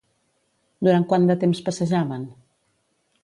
[0.87, 2.23] Durant quant de temps passejaven?